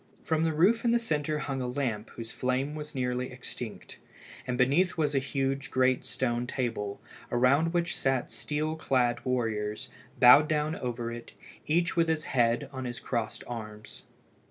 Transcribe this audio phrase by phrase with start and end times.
[0.23, 3.99] From the roof in the centre hung a lamp whose flame was nearly extinct,
[4.47, 6.99] and beneath was a huge great stone table,
[7.31, 11.33] around which sat steel clad warriors, bowed down over it,
[11.67, 14.01] each with his head on his crossed arms.